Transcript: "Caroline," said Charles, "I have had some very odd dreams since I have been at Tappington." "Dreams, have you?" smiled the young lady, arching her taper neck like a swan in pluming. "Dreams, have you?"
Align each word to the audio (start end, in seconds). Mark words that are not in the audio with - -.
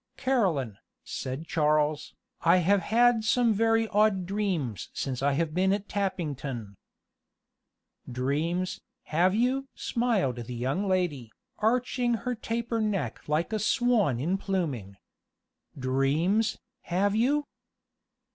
"Caroline," 0.17 0.79
said 1.03 1.45
Charles, 1.45 2.15
"I 2.41 2.57
have 2.57 2.81
had 2.81 3.23
some 3.23 3.53
very 3.53 3.87
odd 3.89 4.25
dreams 4.25 4.89
since 4.93 5.21
I 5.21 5.33
have 5.33 5.53
been 5.53 5.71
at 5.71 5.87
Tappington." 5.87 6.75
"Dreams, 8.11 8.81
have 9.13 9.35
you?" 9.35 9.67
smiled 9.75 10.37
the 10.37 10.55
young 10.55 10.87
lady, 10.87 11.31
arching 11.59 12.15
her 12.15 12.33
taper 12.33 12.81
neck 12.81 13.27
like 13.29 13.53
a 13.53 13.59
swan 13.59 14.19
in 14.19 14.39
pluming. 14.39 14.97
"Dreams, 15.79 16.57
have 16.85 17.13
you?" 17.15 17.45